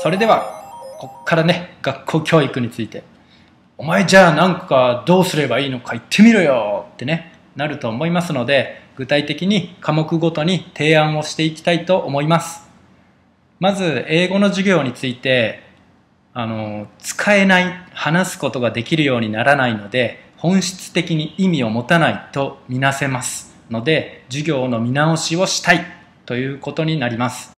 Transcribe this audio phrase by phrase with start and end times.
[0.00, 3.02] それではこっからね学校教育について。
[3.80, 6.86] お前じゃあなんかどうすればいいのか言ってみろよ。
[6.94, 12.68] ってねなると思いますので具体的に科目ごとに提案をしていきたいと思います。
[13.60, 15.62] まず英語の授業について
[16.34, 25.84] あの使えない話すことができるようにならないので本質的に意味を持たないとみなせますので授業の見直しをしたい
[26.26, 27.57] ということになります。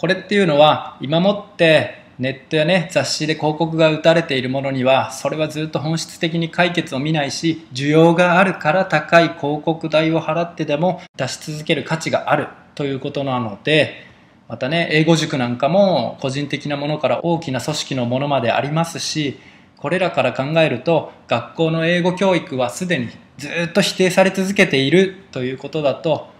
[0.00, 14.06] これっていうのは今もってネットやね雑誌で広告が打たれているものにはそれはずっと本質的に解決を見ないし需要があるから高い広告代を払ってでも出し続ける価値があるということなので
[14.48, 19.38] またね英語塾なんかも個人的なものから大きな組織のものまでありますし
[19.76, 26.30] これらから考えると学校の英語教育はすでにずっと否定され続けているということだと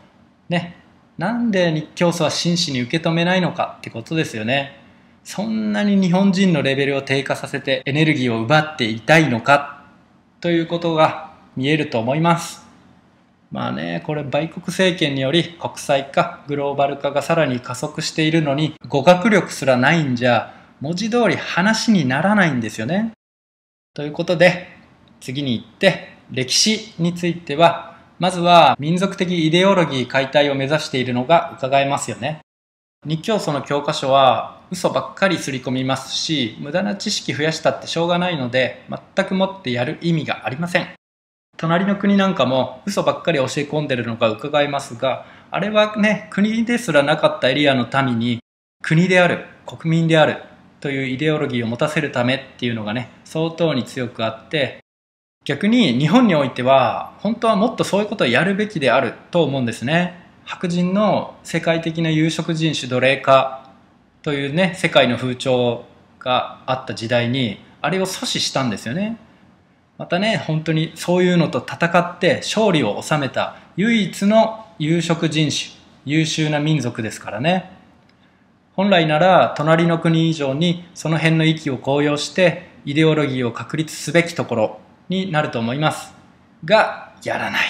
[0.49, 0.80] ね
[1.21, 4.81] なんで日教祖は真摯に受け止めないのかってことですよね。
[5.23, 9.85] そんなに日本人のレベルを低下させてエネルギーを奪っていたいのか
[10.41, 12.67] ということが見えると思います。
[13.51, 23.13] まあねこれ売国政権により国際化グローバル化がさらに加速しているのに語学力すらないんじゃ文字通り話にならないんですよね。
[23.93, 24.69] ということで
[25.21, 27.90] 次に行って歴史については
[28.21, 32.41] まずは民族的イデオロギー解体を目指しているのが伺えますよね。
[33.07, 38.85] 日教祖の教科書は嘘ばっかり刷り込みますし無駄な知識増やしたってしょうがないので
[39.17, 40.89] 全くもってやる意味がありません。
[41.57, 48.41] 隣の国なんかも嘘ばっかり教え込んでるのが伺えますがあれはね国ですらなかったエリアの民に
[48.83, 50.43] 国である国民である
[50.81, 54.81] というイデオロギーを持たせるためっていうのがね相当に強くあって
[55.47, 60.29] 逆に日本においては本当はもっとそういうことをやるべきであると思うんですね。
[60.45, 63.73] 白人の世界的な有色人種奴隷化
[64.23, 65.87] というね世界の風潮
[66.19, 69.17] があった時代にあれを阻止したんですよね。
[69.97, 75.73] またね本当にそういうのと戦って勝利を収めた唯一の有色人種
[76.05, 77.73] 優秀な民族ですからね。
[78.75, 84.90] 本来なら隣の国以上にその辺の域を高揚してイデオロギーを確立すべきところ。
[85.11, 86.15] になると思います
[86.65, 87.69] がやらない。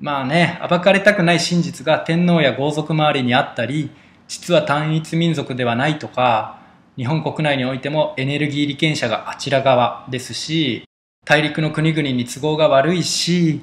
[0.00, 3.90] まあね、暴かれたくない真実が天皇や豪族周りにあったり、
[4.28, 6.58] 実は単一民族ではないとか、
[6.96, 10.84] 日本国内においてもエネルギー利権者があちら側ですし、
[11.26, 13.60] 大陸の国々に都合が悪いし、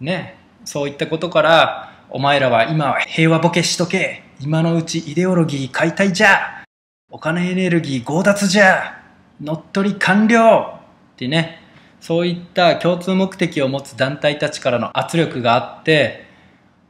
[0.00, 6.64] ね、そういったことから、お前らは今は平和ボケしとけ、今のうちイデオロギー解体じゃ、
[7.10, 9.02] お金エネルギー強奪じゃ、
[9.40, 10.81] 乗っ取り完了
[11.26, 11.62] ってね、
[12.02, 16.24] そういった共通目的を持つ団体たちからの圧力があって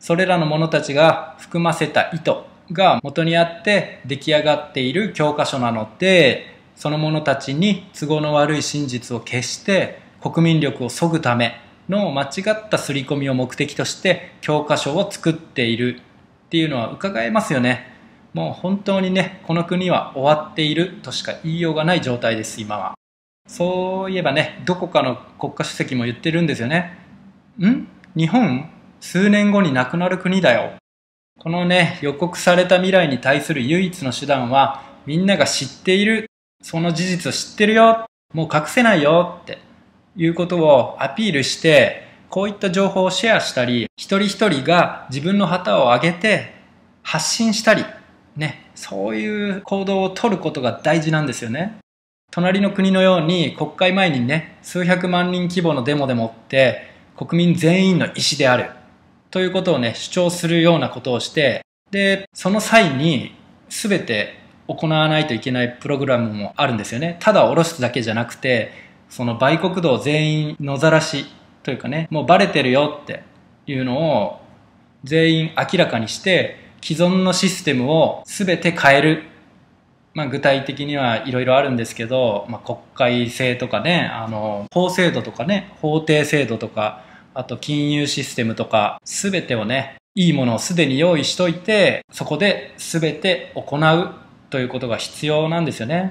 [0.01, 2.33] それらの者たちが含ませた意図
[2.73, 11.61] が元にあって出来上がっている教科書なのでその者たちに都合の悪い真実を消して国民力を削ぐため
[11.91, 16.01] の間違った刷り込みを目的として教科書を作っている
[16.47, 17.93] っていうのは伺えますよね。
[18.33, 23.02] もう本当にねこの国は終わっているとしか言いようがない状態です今は。
[23.47, 26.99] そういえばね、どこかの国家主席も言ってるんですよね。
[27.59, 27.87] ん？
[28.17, 28.71] 日本
[29.01, 30.73] 数年後に亡くなる国だよ。
[31.39, 36.31] このね、予告された未来に対する唯一の手段は、みんなが知っている、
[36.63, 39.59] その事実を知ってるよ、もう隠せないよって
[40.17, 46.55] いうことをアピールして、こういった情報をシェアしたり、一人一人が自分の旗を上げて
[47.03, 47.85] 発信したり、
[48.37, 51.79] ね、そういう行動をとることが大事なんですよね。
[52.33, 58.71] 隣の国のように国会前にね、数百万人規模のデモでもって国民全員の意思である
[59.31, 61.61] ということをね、主張するようなことをして、
[61.91, 63.35] で、その際に
[63.69, 67.19] 全て行わないといけないプログラムもあるんですよね。
[67.21, 68.73] ただ下ろすだけじゃなくて、
[69.11, 71.27] その売国道全員野ざらし
[71.63, 73.25] というかね、もうバレてるよって
[73.67, 74.41] いうのを
[75.05, 79.25] 全員明らかにして、既存のシステムを全て変える
[80.15, 87.03] まあ、具体的にはいろいろあるんですけど、まあ、国会制とかねあの法制度とかね法定制度とか
[87.35, 94.15] あと金融システムとか全てをねいいものをすでに用意しといてそこで全て行う
[94.51, 96.11] ということが必要なんですよね。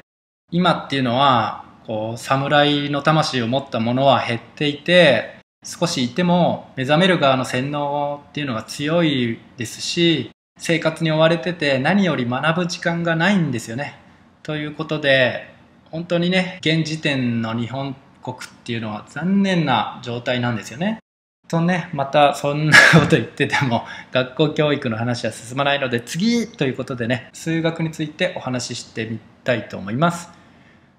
[0.50, 10.32] 今っていうのはこう侍の魂を持ったものは減っていて少しいても目覚める側の洗脳っていうのが強いですし
[10.64, 13.96] 生活に追われてて何より学ぶ時間がないんですよね。
[14.44, 15.52] ということで
[15.90, 21.00] 本当にね現時点の日本国っていうのは残念な状態なんですよね。
[21.48, 30.30] とねまたそんなこと言ってても 学校教育の話は進まないので次ということでね数学についてお話ししてみたいと思います。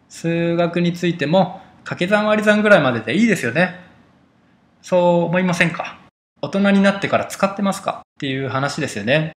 [0.08, 3.76] 数学についても掛け算割り算ぐらいまででいいですよね。
[4.82, 5.98] そう思いませんか？
[6.40, 8.00] 大人になってから使ってますか？
[8.00, 9.30] っていう話ですよね。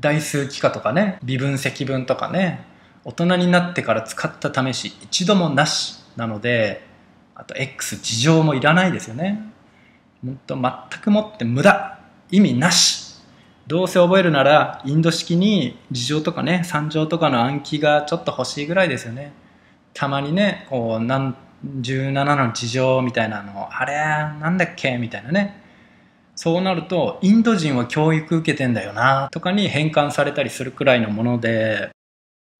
[0.00, 2.64] 代数幾何とかね微分積分とかね
[3.04, 6.86] 大人になってから使った試し一度もなしなので
[7.34, 9.52] あと X 事情もいらないですよね。
[10.24, 12.00] 本当全くもって無駄
[12.30, 13.08] 意味なし。
[13.68, 19.32] どうせ覚えるならインド式に事情とかね三乗とかの暗記がちょっと欲しいぐらいですよね。
[19.92, 23.94] たまにねこう何17の事情みたいなのあれ
[24.40, 25.62] なんだっけみたいなね。
[26.40, 31.90] そうなるとインド人は教育受けてんだよなとかに変換されたりするくらいのもので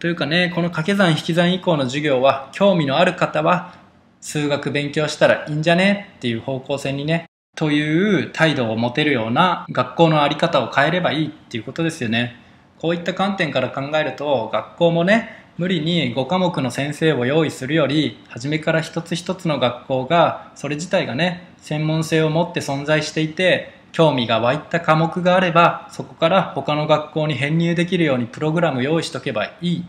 [0.01, 3.77] というかねこの掛け算引き算以降の授業は興味のある方は
[4.21, 6.13] 数学勉強したらいいんじゃね？
[6.17, 7.27] っていう方向性にね
[7.57, 12.35] という態度を持てるような学校の在り方を変えればいいっていうことですよね。
[12.81, 29.85] こういった観点から考えると学校もね無理に5科目の先生を用意するより初めから一つ一つの学校がそれ自体がね専門性を持って存在していて興味が湧いた科目があればそこから他の学校に編入できるようにプログラム用意しとけばいい。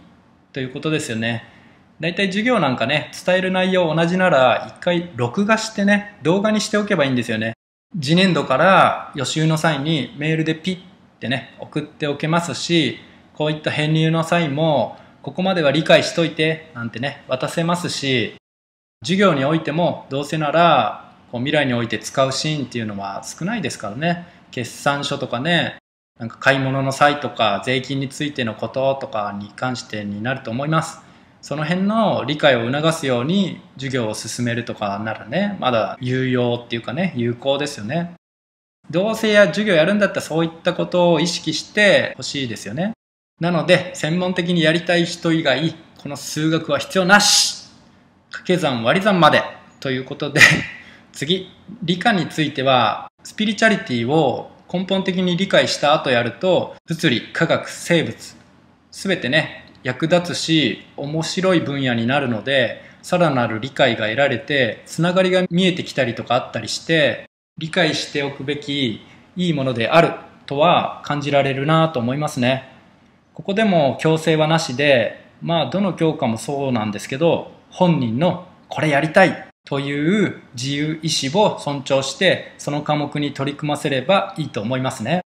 [0.54, 1.44] ということですよね。
[2.00, 7.54] 大体授業なんかね伝える内容同じなら一回録画してね動画にしておけばいいんですよね。
[8.01, 10.80] 次年度から予習の際にメールでピッ
[11.19, 12.98] てね送っておけますし
[13.36, 18.36] こういった編入の際もここまでは理解しといてなんてね渡せますし
[19.04, 24.27] 授業においてもどうせならこう未来において使うシーンっていうのは少ないですからね。
[24.51, 25.77] 決算書とかね
[26.19, 31.00] なんか買い物の際とか税金についてのこととかに関してになると思います。
[31.42, 38.15] その辺の理解を促すように授業を進めるとかならねまだ有用っていうかね有効ですよね。
[38.89, 42.94] どうせや授業やるんだったらそういったことを意識してほしいですよね。
[43.39, 47.69] なので、専門的にやりたい人以外、この数学は必要なし。
[48.30, 49.44] 掛け算割り算まで。
[49.80, 50.41] ということで、
[51.13, 51.50] 次、
[51.81, 58.36] 理科については、スピリチュアリティを根本的に理解した後やると、物理、科学、生物、
[58.91, 69.01] すべてね、役立つし、面白い分野になるので、さらなる理解が得られて、つながりが見えてきたりとかあったりして、理解しておくべき
[69.38, 70.12] いいものである
[70.45, 72.78] とは感じられるなと思いますね。
[73.39, 85.21] ここでも強制はなしで、まあどの教科もそうなんですけど、本人のこれやりたいという自由意志を尊重してその科目に取り組ませればいいと思いますね。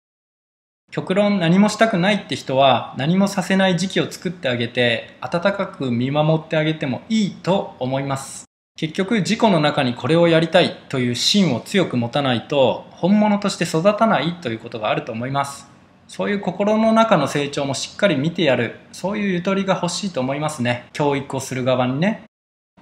[0.90, 8.44] 極論何もしたくないって人は何もさせない時期を作ってあげて温かく見守ってあげてもいいと思います。
[8.76, 15.71] 結局自己の中にこれをやりたいという芯を強く持たないと本物として育たないということがあると思います。
[16.08, 18.76] そういう心の中の成長もしっかり見てやる。
[18.92, 20.86] そういうゆとりが欲しいと思いますね。
[20.92, 22.24] 教育をする側にね。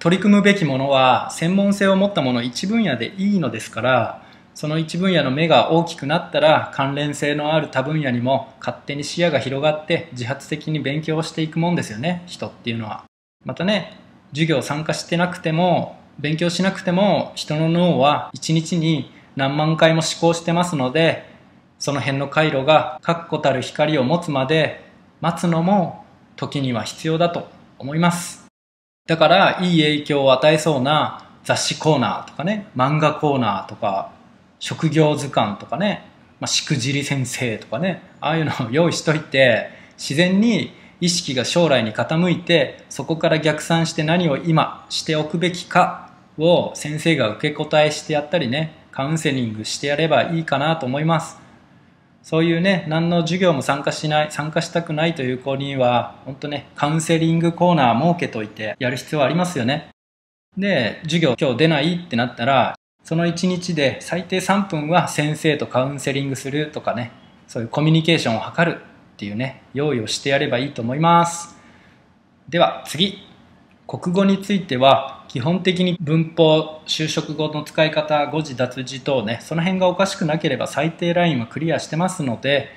[0.01, 4.23] 取り組むべきものは専門性を持ったもの一分野でいいのですから
[4.55, 12.23] その一分野の目が大きくなったら関連性のある多分野にも勝手に視野が広がって自発的に勉強していくもんですよね。
[12.25, 13.03] 人っていうのは。
[13.45, 13.95] またね
[14.31, 21.30] 授業参加してなくても勉強しなくても人の脳は一日に何万回も思考してますので
[21.81, 24.85] その辺の回路が確固たる光を持つまで
[25.19, 28.45] 待つのも時には必要だと思います。
[29.07, 34.11] だからいい影響を与えそうな雑誌コーナーとかね、漫画コーナーとか、
[34.59, 36.07] 職業図鑑とかね、
[36.39, 51.40] まあ、しくじり先生とかね、ああいうのを用意しといて、自然に意識が将来に傾いて、そこから逆算して何を今しておくべきかを先生が受け答えしてやったりね、カウンセリングしてやればいいかなと思います。
[52.23, 59.89] そういうね、何の授業も参加しない、参加したくないという子には、本当ね、カウンセリングコーナー設けといてやる必要ありますよね。
[60.57, 67.11] で、授業今日出ないってなったら、その1日で最低3分は先生とカウンセリングするとかね、
[67.47, 71.57] そういうコミュニケーションを図るっていうね、用意をしてやればいいと思います。
[72.49, 73.27] では次、
[73.87, 82.67] 国語については基本的に文法就職後の使い方誤字脱字等ねその辺がおかしくなければ最低ラインはクリアしてますので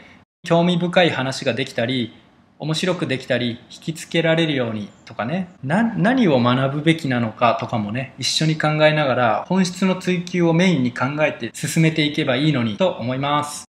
[0.45, 2.15] 興味深い話ができたり
[2.61, 13.65] 面白くできたり引きつけられるようにとかね何を学ぶべきなのかとかもね一緒に考えながら本質の追求をメインに考えて進めていけばいいのにと思います。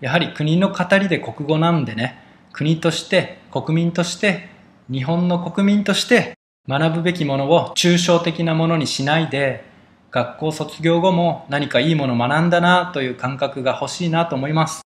[0.00, 2.18] やはり国の語りで国語なんでね
[2.52, 4.48] 国として国民として
[4.90, 6.35] 日本の国民として
[6.68, 9.64] 学ぶべきものを抽象的なものにしないで
[10.10, 14.82] 学校卒業後も何かいいものを学んだなという感覚が欲しいなと思います。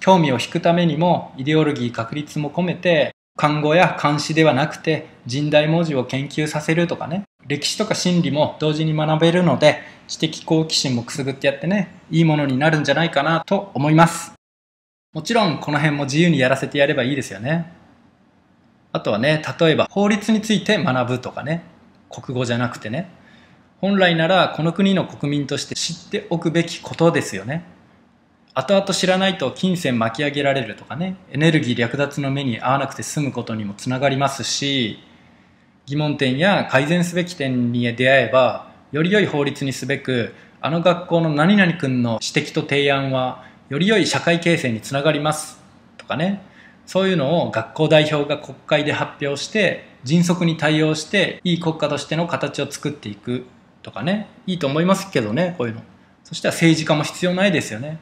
[0.00, 7.22] 興味を引くためにもイデオロギー確立も込めて看護や監視ではなくて人大文字を研究させるとかね。
[7.46, 14.32] 歴史とか心理も同時に学べるので知的好奇心もくすぐってやってねいいものになるんじゃないかなと思います。
[15.14, 17.81] もちろんこの辺も自由にやらせてやればいいですよね。
[18.92, 21.64] あとはね例えば法律について学ぶとかね。
[22.10, 23.10] 国語じゃなくてね。
[23.80, 27.64] 本来ならこの国の国民として知っておくべきことですよね。
[28.54, 31.16] 後々知らないと金銭巻き上げられるとかね。
[31.32, 34.98] エネルギー略奪の目に合わなくて済むことにもつながりますし
[35.86, 45.58] 疑問点や改善すべき点に出会えばより良い法律にすべくあの学校の何々君の指摘と提案はより良い社会形成につながります。
[45.96, 46.42] とかね。
[46.86, 53.46] そういうのを学校代表が国会で発表して迅速に対応していい国家としての形を作っていく
[53.82, 55.82] とかねいいと思いますけどねこういうの
[56.24, 57.98] そしたら政治家も必要ないですよね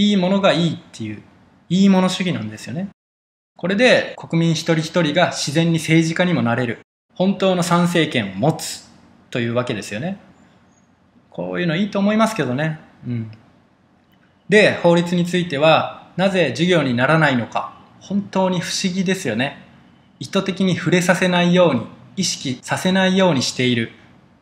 [0.00, 1.22] いいものがいいっていう、
[1.68, 2.88] いいもの主義なんですよね。
[3.58, 6.78] これで国民一人一人が自然に政治家にもなれる。
[7.14, 8.88] 本当の参政権を持つ
[9.30, 10.18] というわけですよね。
[11.28, 12.80] こういうのいいと思いますけどね。
[13.06, 13.30] うん。
[14.48, 17.78] で、法律については、なぜ授業にならないのか。
[18.00, 19.62] 本当に不思議ですよね。
[20.18, 21.82] 意図的に触れさせないように、
[22.16, 23.92] 意識させないようにしている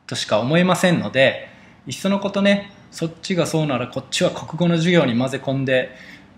[0.06, 1.48] としか思えませんので、
[1.86, 5.90] いっそのことね、そっちがそうならこっちは国語の授業に混ぜ込んで、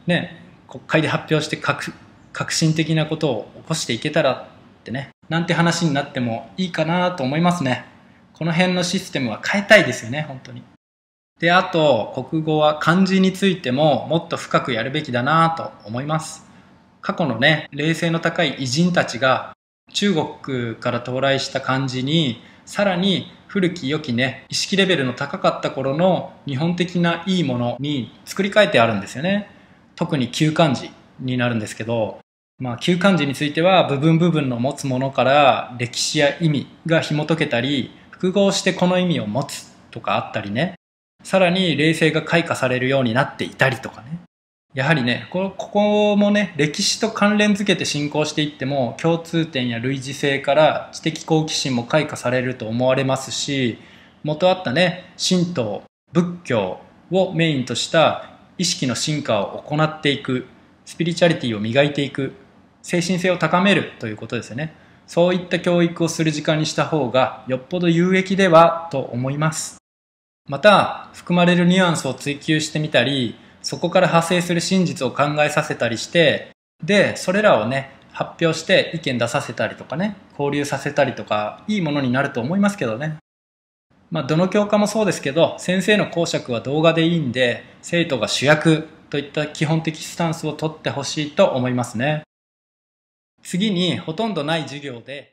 [0.06, 7.84] ね、国会で発表して革新的なことを起こしていけたらってね、なんて話になってもいいかなと思いますね。
[8.32, 10.62] この辺のシステムは変えたいですよね、本当に。
[11.38, 16.49] で、あと、国語は漢字についてももっと深くやるべきだなと思います。
[17.00, 19.52] 過去のね、冷静の高い偉人たちが
[19.92, 29.50] 中国から到来した漢字にさらに古き良きね、意識レベルの高かった頃の日本的ないいものに作り変えてあるんですよね。
[29.96, 32.20] 特に旧漢字になるんですけど、
[32.58, 40.74] まあ、旧漢字については部分部分の持つものから歴史や意味が紐解けたり、複合してこの意味を持つとかあったりね。
[41.24, 44.20] さらに冷静が開花されるようになっていたりとかね。
[44.72, 53.78] やはりねここもね歴史と関連づけて進行していっても共通点や類似性から知的好奇心も開花されると思われますし
[54.22, 60.46] 元あったね神道仏教をメインとした意識の進化を行っていく
[60.84, 62.34] スピリチュアリティを磨いていく
[62.82, 64.74] 精神性を高めるということですよね。
[65.06, 69.78] そういった教育をする時間にした方がよっぽど有益ではと思います。
[70.48, 76.50] また含まれるニュアンスを追求してみたりそこから派生する真実を考えさせたりして、
[76.82, 83.16] で、それらをね、発表して意見出させたりとかね、交流させたりとか、いいものになると思いますけどね。
[84.10, 92.22] まあ、どの教科もそうですけど、先生の講釈は動画でいいんで、生徒が主役といった基本的スタンスをとってほしいと思いますね。
[93.42, 95.32] 次に、ほとんどない授業で、